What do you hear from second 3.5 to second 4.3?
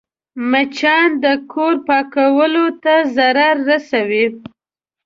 رسوي